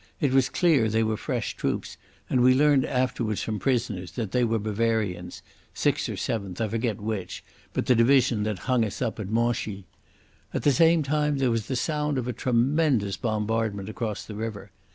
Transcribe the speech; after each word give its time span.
It 0.19 0.33
was 0.33 0.49
clear 0.49 0.89
they 0.89 1.03
were 1.03 1.15
fresh 1.15 1.55
troops, 1.55 1.95
and 2.27 2.41
we 2.41 2.55
learned 2.55 2.85
afterwards 2.87 3.43
from 3.43 3.59
prisoners 3.59 4.13
that 4.13 4.31
they 4.31 4.43
were 4.43 4.57
Bavarians—6th 4.57 6.09
or 6.11 6.15
7th, 6.15 6.59
I 6.59 6.67
forget 6.69 6.99
which, 6.99 7.43
but 7.71 7.85
the 7.85 7.93
division 7.93 8.41
that 8.41 8.57
hung 8.65 8.83
us 8.83 8.99
up 8.99 9.19
at 9.19 9.29
Monchy. 9.29 9.85
At 10.55 10.63
the 10.63 10.71
same 10.73 11.03
time 11.03 11.37
there 11.37 11.51
was 11.51 11.67
the 11.67 11.75
sound 11.75 12.17
of 12.17 12.27
a 12.27 12.33
tremendous 12.33 13.15
bombardment 13.15 13.89
across 13.89 14.25
the 14.25 14.33
river. 14.33 14.71